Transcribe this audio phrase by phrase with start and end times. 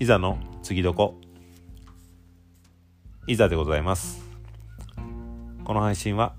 [0.00, 1.16] いざの次どこ？
[3.26, 4.22] いざでございます。
[5.64, 6.34] この配信は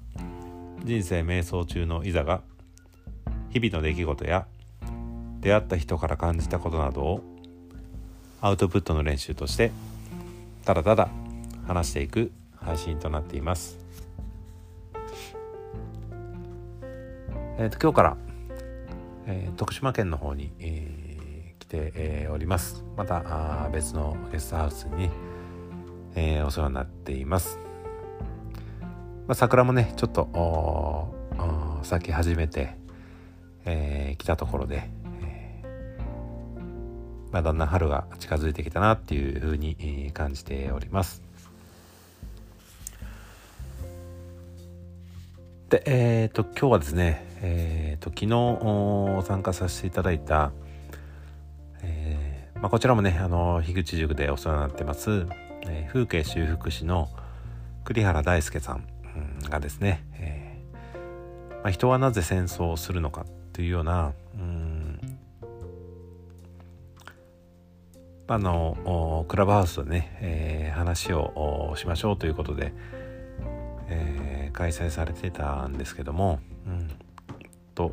[0.85, 2.41] 人生瞑想中のいざが
[3.49, 4.47] 日々の出来事や
[5.41, 7.21] 出会った人から感じたことなどを
[8.39, 9.71] アウトプットの練習として
[10.63, 11.09] ただただ
[11.67, 13.77] 話していく配信となっています。
[17.57, 18.17] えーと、今日から、
[19.27, 21.08] えー、徳島県の方に、えー、
[21.69, 22.83] て、えー、おります。
[22.97, 25.09] またあ別のゲストハウスに、
[26.15, 27.59] えお世話になっています、
[29.27, 31.13] まあ、桜もねちょっと
[31.83, 32.75] 咲き始めて、
[33.65, 34.89] え来たところで、
[35.21, 35.63] え
[37.31, 41.21] まあ、だんだん春が近づいてきたなっていうふうに感じております。
[45.69, 50.51] で、えっ、ー、と、今日はですね、えっ、ー、と、昨日参加させていただいた、
[52.61, 55.25] まあ、こちらもね、あの、樋口塾でお世話になってます、
[55.67, 57.09] え風景修復師の
[57.85, 58.83] 栗原大輔さん
[59.49, 60.61] がですね、え
[61.63, 65.19] まあ、人はなぜ戦争をするのかというような、うん
[68.31, 72.73] あのクラブハウスでね、え話をしましょうということで、
[73.87, 76.91] えー、開催されてたんですけども、うん、
[77.73, 77.89] と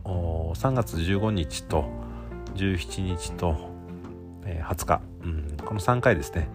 [0.55, 1.87] 3月15日と
[2.55, 3.76] 17日と、
[4.47, 6.49] え、20日、うん、この3回ですね。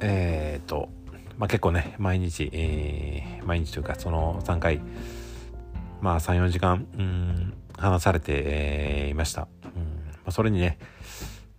[0.00, 0.88] えっ、ー、と、
[1.38, 4.80] まあ、結構ね毎日、えー、毎日というかその3回
[6.00, 9.82] まあ34時間、うん、話されて、えー、いました、うん。
[9.82, 10.78] まあ、それにね、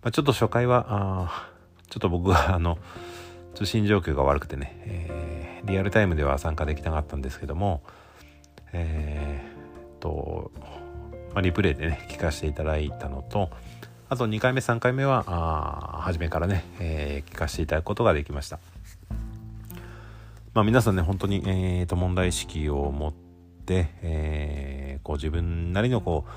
[0.02, 1.50] まあ、ちょっと初回はあ
[1.88, 2.78] ちょっと僕はあの
[3.54, 7.82] 通信状況が悪くてね、えー、リアルタイムでは参加できなかったんですけども、
[8.72, 10.52] えー、と、
[11.32, 13.50] まあ、リプレイでね、聞かせていただいたのと、
[14.08, 18.58] あと2回目、3回目は、あ初めからね、えー、聞かせていただくことができました。
[20.52, 26.30] まあ皆さんね、本当に、えー、と問題意識を持って、えー、こう自分なりのこう、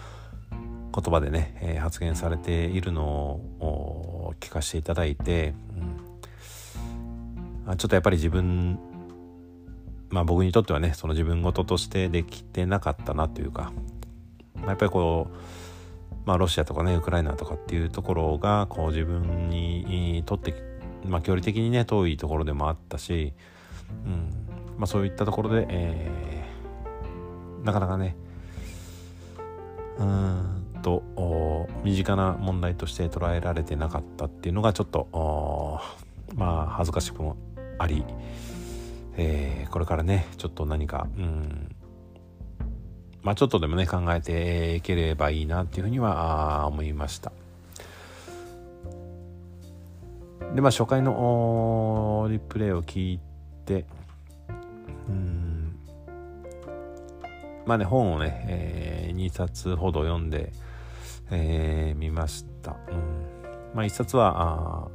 [0.95, 5.93] 言葉でね、えー、発言されているのを聞かせていただいて、うん
[7.65, 8.77] ちょっとやっぱり自分
[10.09, 13.71] まあ僕にとってはねその自分事としてできてなかったなというか、
[14.63, 20.53] まあ、やっぱりこうまあロシアとかねウクライナとかっていうところがこう自分にとって
[21.05, 23.33] まあ距離的にね遠いところでもあったし、
[24.05, 24.43] うん。
[24.77, 28.15] まあ、そういったところで、えー、なかなかね
[29.99, 31.03] うんと
[31.83, 35.79] 身近な問題として捉えられてなかったっていうのがちょっと
[36.35, 37.37] まあ恥ずかしくも
[37.77, 38.03] あり、
[39.15, 41.75] えー、これからねちょっと何かうん
[43.23, 47.31] まあちょっとでもね考えていければいいなっていうふうには思いました。
[50.53, 53.19] でまあ初回のリプレイを聞い
[53.65, 53.85] て
[55.07, 55.79] うん。
[57.65, 60.51] まあね本をね、えー、2冊ほど読んで、
[61.31, 63.73] えー、見ました、うん。
[63.73, 64.87] まあ、1冊はあ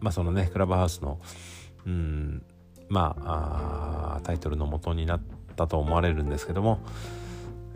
[0.00, 1.18] まあそのねクラブハウスの
[1.86, 2.44] うん。
[2.90, 6.78] まああタイトルの元になってたと思われるんですけども、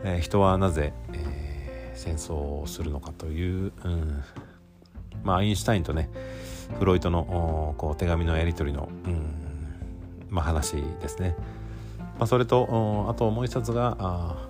[0.03, 4.23] えー、人はなぜ、えー、戦争をするのかという、うん、
[5.23, 6.09] まあアインシュタインとね
[6.79, 9.47] フロイトのこう手紙のやり取りの、うん
[10.29, 11.35] まあ、話ですね。
[12.19, 14.47] まあ、それとあともう一冊があ、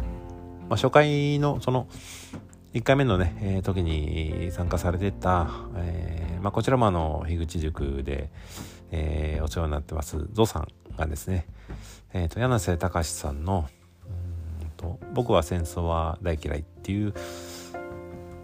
[0.69, 1.87] まあ、初回のその
[2.73, 8.29] 1回目のね、えー、時に参加されてた、えー、まあ、こちらもあの樋口塾で、
[8.91, 11.45] えー、お世話になってますゾさんがですね、
[12.13, 13.69] えーと、柳瀬隆さんの
[14.61, 17.13] うんと「僕は戦争は大嫌い」っていう、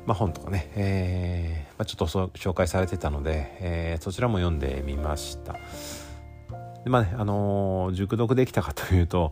[0.05, 5.55] まあ、本とかね、えまあ、ちょっと紹介されてたので、えそちらも読んでみました。
[6.83, 9.31] でまあね、あのー、熟読できたかというと、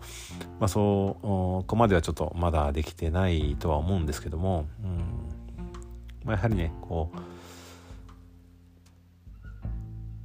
[0.60, 4.98] まあ、そうここまではちょっとまだできてないとは思うんですけども、うん。
[6.24, 7.12] まあ、やはりねこ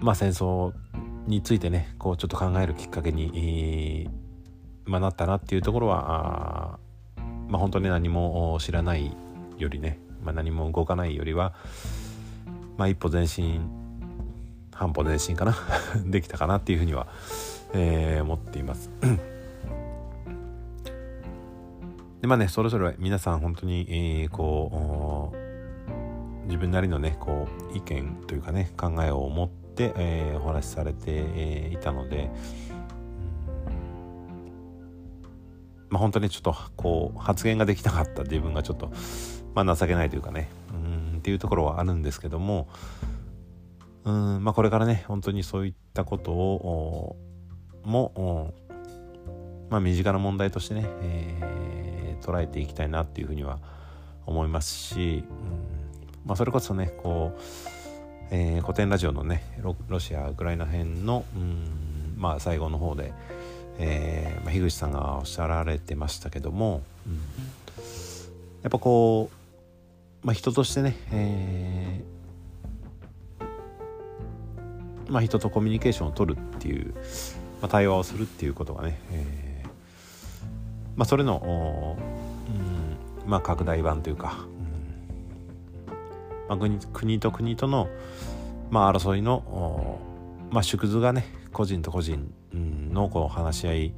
[0.00, 0.72] うまあ戦争
[1.26, 4.08] についてねこうちょっと考えるきっかけに、
[4.84, 6.78] まあ、なったなっていうところはあ
[7.48, 9.16] まあ本当に何も知らない
[9.58, 11.54] よりね、まあ、何も動かないよりは、
[12.76, 13.68] まあ、一歩前進
[14.72, 15.56] 半歩前進かな
[16.06, 17.08] できたかなっていうふうには、
[17.72, 18.90] えー、思っています。
[22.20, 25.36] でまあねそれぞれ皆さん本当に、えー、こう
[26.46, 29.65] 自分なりのねこう意見というかね考えを持って、
[29.96, 32.30] えー、お話しされて、えー、いたので、
[35.88, 38.90] まあ、本当にちょっとこう発言ができなかった自分がちょっと、
[39.54, 42.68] まあ、情けないというかねうんっていうところはあるんですけども
[44.04, 47.16] うん、まあ、これからね本当にそういったことを
[47.84, 48.52] も、
[49.70, 53.58] まあ、身近な問題としてね、えー、捉えていきたいなっていうふうには
[54.26, 55.76] 思いますし、うん
[56.26, 57.40] まあ、それこそねこう、
[58.30, 59.42] えー、古典ラジオのね
[59.88, 63.12] ロシアウクライナ編の、うんまあ、最後の方で、
[63.78, 67.14] えーまあ、樋口さんがおっしゃられてましたけども、うん、
[68.62, 69.30] やっぱこ
[70.22, 76.94] う、まあ、人としてね、えーまあ、人とコミュニケーションを取るっていう、
[77.60, 79.68] まあ、対話をするっていうことがね、えー
[80.96, 84.46] まあ、それの、うんまあ、拡大版というか、
[86.48, 86.58] まあ、
[86.92, 87.88] 国と国との、
[88.70, 90.00] まあ、争いの、
[90.50, 93.94] まあ、縮図がね個人と個人のこう話し合い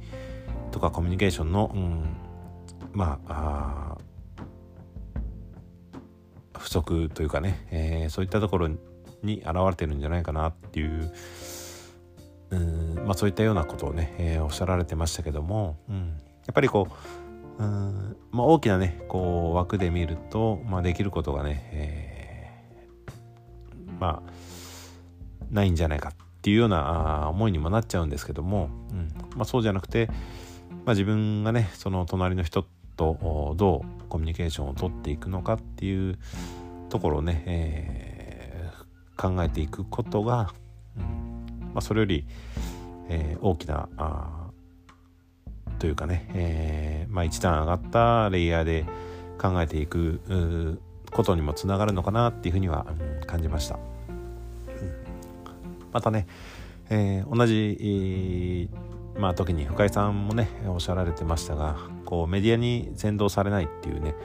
[0.71, 2.15] とかコミュニケーションの、うん、
[2.91, 3.97] まあ
[6.57, 8.67] 不足というかね、えー、そういったところ
[9.23, 11.13] に現れてるんじゃないかなっていう
[12.51, 16.93] うんまあ、そういったようなことをね、えー、おっしゃられてましたけども、うん、やっぱりこう
[17.59, 22.08] うんまあ、大きなねこう枠で見ると、まあ、できることがね、えー、
[23.99, 24.31] まあ
[25.51, 29.11] ないんじゃないかっていうような思いにもなっちゃうんですけども、うん。
[29.35, 30.07] まあ、そうじゃなくて、
[30.85, 32.65] まあ、自分がねその隣の人
[32.95, 36.17] とどうコミュニケーションをとっていくのかっていう
[36.89, 40.53] ところをね、えー、考えていくことが、
[40.97, 41.71] うん。
[41.73, 42.25] まあ、それより、
[43.09, 44.49] えー、大きなあ
[45.79, 48.85] というかね、えーまあ、一段上がったレイヤーで
[49.39, 50.21] 考えていく
[51.11, 52.85] ことにもつながるのかなっていうふうには、
[53.25, 53.77] 感じました、
[55.91, 56.27] またね、
[56.89, 58.69] えー、同じ、
[59.17, 64.15] まあ、時に深井さんもねおっしゃられてましたがこうメディアに先導されないっていうね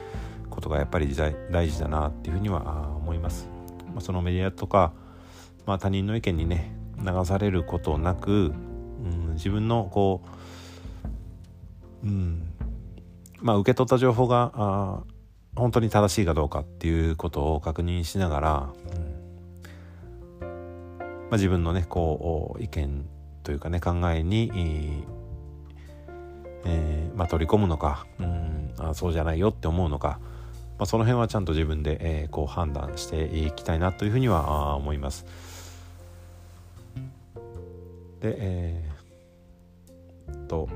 [0.49, 1.13] ことがやっぱり
[1.51, 3.47] 大事だなっていうふうには思います、
[3.87, 4.93] まあ、そのメディアとか、
[5.65, 10.21] まあ、他人の意見にね流されることなく、うん、自分のこ
[12.03, 12.41] う、うん
[13.41, 15.03] まあ、受け取った情報があ
[15.55, 19.15] 本当に正しいかどうかっていうことを確認しながら、うん
[20.41, 20.47] ま
[21.31, 23.05] あ、自分のねこう意見
[23.43, 25.03] というかね考えに、
[26.65, 30.19] えーまあ、取り込むのか、うん、あそうじゃないよって思うのか、
[30.77, 35.25] まあ、その辺はちゃんと自分で、えー、こう判断していきたいなというふうには思います。
[38.21, 40.67] でえー、と、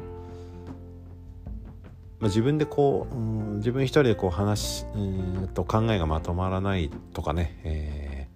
[2.20, 8.28] まあ、自分でこう、うん、自分一人でこう話うんと考えがまとまらないとかね、え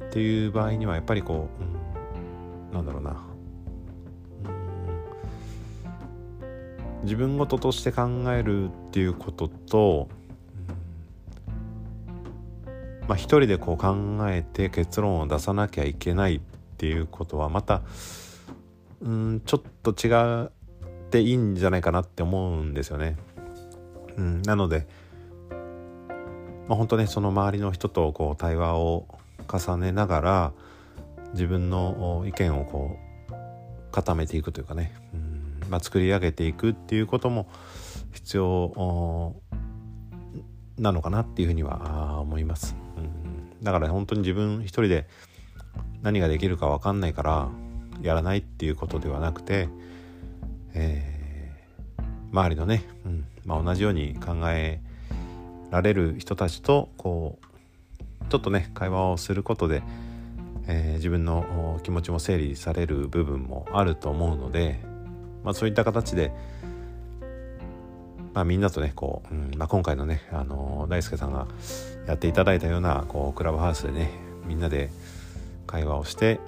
[0.00, 1.62] ー、っていう場合にはやっぱりこう、
[2.68, 3.24] うん、なんだろうな、
[4.44, 4.48] う
[7.02, 10.24] ん、自分事として考えるっていうことと、うん
[13.06, 13.94] まあ、一人でこう考
[14.28, 16.40] えて結論を出さなきゃいけないっ
[16.76, 17.82] ていうことはまた
[19.00, 20.10] うんちょっと違
[20.42, 20.50] う
[21.14, 23.16] っていいんじゃないかなって思うんですよね。
[24.16, 24.88] うん、なので、
[26.66, 29.06] まあ、本当ねその周りの人とこう対話を
[29.46, 30.52] 重ねながら
[31.32, 32.96] 自分の意見をこ
[33.30, 37.46] う固めていくというかね、うんまあ、作り上げていくっていうことも
[38.12, 39.34] 必要
[40.76, 42.74] なのかなっていうふうには思います。
[42.96, 45.06] うん、だから本当に自分一人で
[46.02, 47.48] 何ができるか分かんないから
[48.02, 49.68] やらないっていうことではなくて、
[50.74, 52.02] えー、
[52.32, 54.80] 周りのね、うんまあ、同じように考え
[55.70, 57.44] られる人たちとこう
[58.28, 59.82] ちょっとね会話をすることで、
[60.66, 64.80] えー、自分の気持ちも整理される部分もあると思うので、
[65.42, 66.32] まあ、そういった形で、
[68.32, 71.46] まあ、みんなとねこう、うんまあ、今回のね、あの大輔さんが
[72.06, 74.10] やっていただいたようなこうクラブハウスでね
[74.46, 74.90] みんなで
[75.66, 76.40] 会話をして、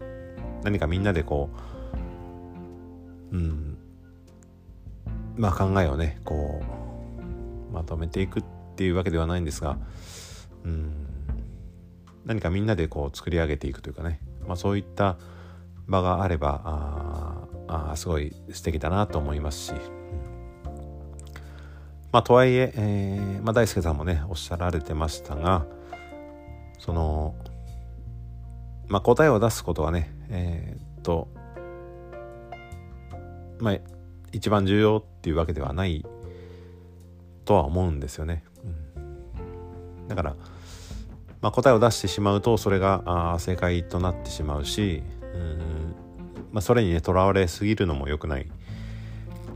[0.00, 0.04] う
[0.60, 1.73] ん、何かみんなでこう、
[3.34, 3.76] うん、
[5.36, 6.62] まあ考えをねこ
[7.68, 8.44] うまとめていくっ
[8.76, 9.76] ていうわけではないんですが、
[10.64, 10.92] うん、
[12.24, 15.16] 何かみんなでこう作り上げていくというかね、まあ、そういった
[15.88, 16.62] 場があれば
[17.66, 19.78] ああすごい素敵だなと思いますし、うん、
[22.12, 25.66] まあとはいええーまあ、大輔さんもねおっしゃられてましたが
[26.78, 27.34] その
[28.86, 31.28] まあ、答えを出すことはねえー、っと
[33.58, 33.78] まあ
[34.32, 36.04] 一番重要っていうわけではない
[37.44, 38.44] とは思うんですよね。
[38.96, 40.36] うん、だから、
[41.40, 43.02] まあ、答えを出してしまうとそれが
[43.34, 45.02] あ正解となってしまうし
[45.34, 45.94] うん。
[46.52, 48.46] まあ、それにねとらわれすぎるのも良くない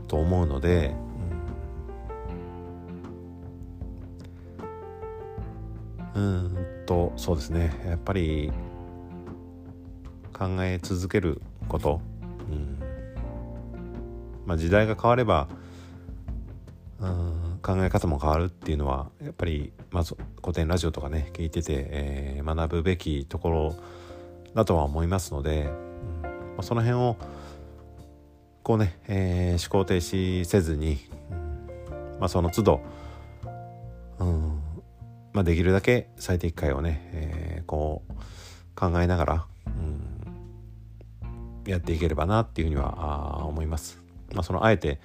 [0.09, 0.93] と思うので、
[6.15, 7.73] うん、うんとそうですね。
[7.85, 8.51] やっぱり
[10.33, 12.01] 考え続けること、
[12.51, 12.78] うん。
[14.49, 15.47] まあ、時代が変われば、
[16.99, 23.75] うん、考え方も変わるっていうのはやっぱりまず古典ラジオとかね聞いてて、えー、学ぶべきところ
[24.55, 27.15] だとは思いますので、うんまあ、その辺を
[28.63, 30.97] こうね、えー、思考停止せずに、
[31.29, 32.81] うんまあ、その都度、
[34.17, 34.63] うん
[35.31, 38.13] まあ、できるだけ最適解をね、えー、こう
[38.75, 44.08] 考えながら、うん、やっていければなっていうふうには思います。
[44.33, 44.99] まあ、そのあえて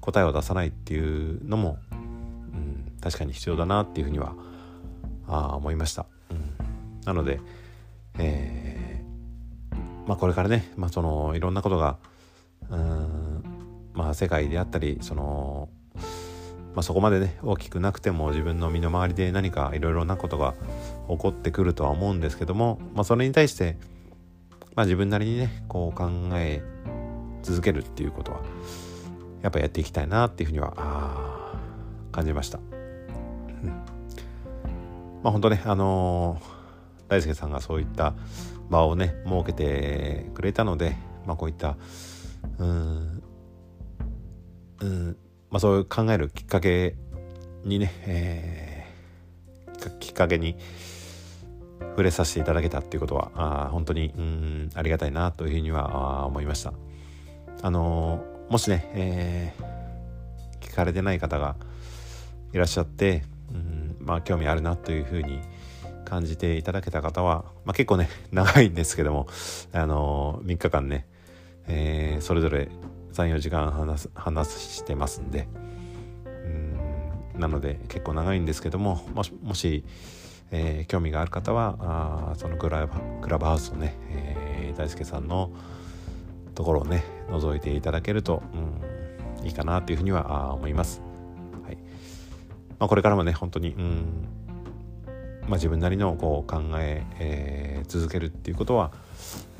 [0.00, 4.34] 答えを出さないっていうのも、うん、確かに必要だなっていうふうには
[5.28, 6.06] あ思いました。
[6.30, 6.54] うん、
[7.04, 7.40] なので、
[8.18, 11.98] えー、まあ、これからね、まあ、そのいろんなことが
[12.70, 13.42] うん
[13.94, 15.68] まあ世界であったりその、
[16.74, 20.54] まあ、そこまでね大きくなくても自分の身の回りで何かいろいろなことが
[21.08, 23.76] 起こってくるとは思うんですけども、まあ、それに対して、
[24.74, 26.62] まあ、自分なりにねこう考え
[27.46, 28.40] 続けるっていうことは
[29.40, 31.54] やっぱやっていきたいなっていうふうには
[32.10, 32.58] 感じました。
[32.58, 33.68] うん、
[35.22, 38.14] まあ本当ねあのー、大輔さんがそういった
[38.68, 41.76] 場をね設けてくれたので、まあ、こういった
[42.58, 43.22] うん
[44.80, 45.16] うん
[45.48, 46.96] まあそういう考えるきっかけ
[47.62, 50.56] にね、えー、きっかけに
[51.90, 56.72] 触れさせていただけたっていうことはあ本当にうんありがたいなというふうには思いました。
[57.62, 61.56] あのー、もしね、えー、聞かれてない方が
[62.52, 65.40] いらっしゃって、うんまあ、興味あるなというふうに
[66.04, 69.26] 感じていただけた方は、まあ、結構ね長いんですけども、
[69.72, 71.06] あのー、3日間ね、
[71.66, 72.68] えー、それぞれ
[73.12, 75.48] 34時間話す話してますんで
[76.26, 79.84] うんなので結構長いんですけどももしもし、
[80.50, 85.50] えー、興味がある方はあそのクラブクラブハウスのね、えー、大輔さんの
[86.56, 88.42] ところをね覗いていただけると、
[89.38, 91.00] うん、いいかなというふうには思います。
[91.64, 91.76] はい
[92.78, 94.28] まあ、これからもね本当に、うん
[95.42, 98.90] まあ、自分なりのこう考ええー、続けるっていうことは、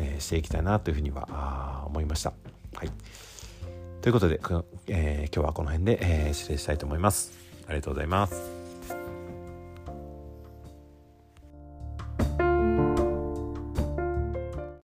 [0.00, 2.32] えー、していきたいなというふうには思いました。
[2.74, 2.90] はい、
[4.00, 4.40] ということで、
[4.88, 7.32] えー、今日はこの辺で、えー、失礼したいと思います。
[7.68, 8.55] ありがとうございます。